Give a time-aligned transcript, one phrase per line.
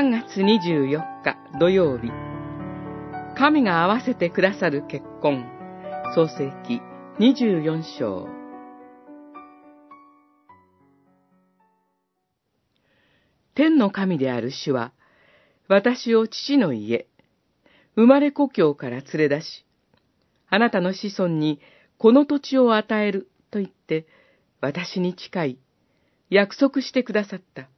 [0.00, 2.10] 3月24日土曜日、
[3.36, 5.44] 神が合わせてくださる結婚、
[6.14, 6.80] 創世記
[7.18, 8.26] 24章。
[13.54, 14.94] 天の神である主は、
[15.68, 17.06] 私を父の家、
[17.94, 19.66] 生まれ故郷から連れ出し、
[20.48, 21.60] あなたの子孫に
[21.98, 24.06] この土地を与えると言って、
[24.62, 25.58] 私に誓い、
[26.30, 27.68] 約束してくださった。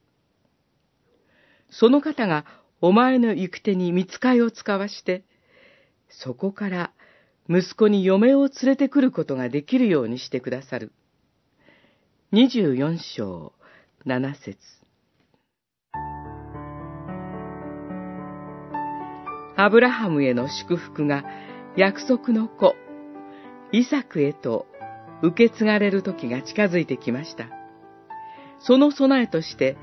[1.73, 2.45] その方が
[2.81, 5.23] お前の行く手に見つかいを使わして、
[6.09, 6.91] そこから
[7.49, 10.91] 息子に嫁を連れてくることができるようにしてくださる。
[12.31, 13.53] 二十四章
[14.05, 14.57] 七節
[19.55, 21.23] アブラハムへの祝福が
[21.75, 22.75] 約束の子、
[23.71, 24.67] イサクへと
[25.21, 27.47] 受け継がれる時が近づいてきました。
[28.59, 29.77] その備えとして、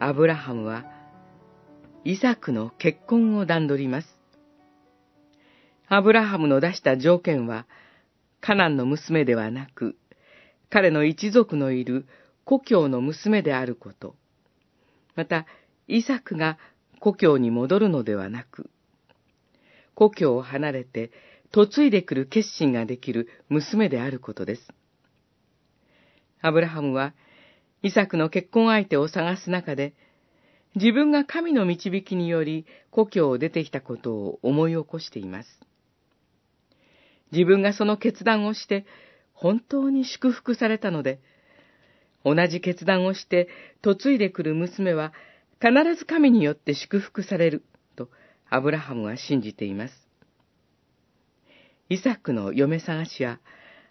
[0.00, 0.84] アブラハムは
[2.06, 4.08] イサクの結婚を段取ります。
[5.88, 7.66] アブラハムの出した条件は、
[8.42, 9.96] カナンの娘ではなく、
[10.68, 12.06] 彼の一族のいる
[12.44, 14.16] 故郷の娘であること。
[15.16, 15.46] また、
[15.88, 16.58] イサクが
[17.00, 18.68] 故郷に戻るのではなく、
[19.94, 21.10] 故郷を離れて
[21.54, 24.68] 嫁いでくる決心ができる娘であることです。
[26.42, 27.14] アブラハムは、
[27.80, 29.94] イサクの結婚相手を探す中で、
[30.74, 35.48] 自分が神の導きにより故郷を出てきたことを思い起こしています。
[37.32, 38.84] 自分がその決断をして
[39.32, 41.20] 本当に祝福されたので、
[42.24, 43.48] 同じ決断をして
[43.84, 45.12] 嫁いでくる娘は
[45.60, 47.64] 必ず神によって祝福される
[47.96, 48.08] と
[48.48, 49.94] アブラハムは信じています。
[51.88, 53.38] イサクの嫁探しは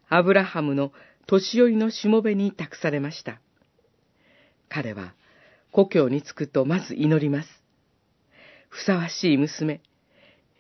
[0.10, 0.92] アブラハムの
[1.28, 3.40] 年寄りのしもべに託されました。
[4.68, 5.14] 彼は
[5.74, 7.50] 故郷に着くとまず祈ります。
[8.70, 9.82] ふさわしい娘、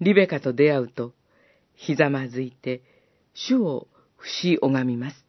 [0.01, 1.13] リベカと出会うと、
[1.75, 2.81] ひざまずいて、
[3.35, 3.87] 主を
[4.17, 5.25] 不死拝みます。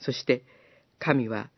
[0.00, 0.44] そして、
[0.98, 1.50] 神は、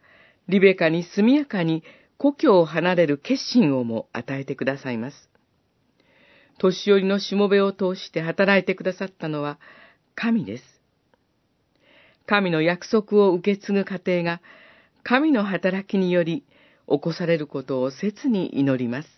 [0.48, 1.84] リベカに速やかに
[2.19, 5.31] 故郷を離れる決心をも与えてくださいます。
[6.59, 9.59] 年寄りのしもべを通して働いてくださったのは
[10.16, 10.64] 神です。
[12.26, 14.41] 神の約束を受け継ぐ過程が
[15.03, 16.44] 神の働きにより
[16.89, 19.09] 起こされることを切に祈ります。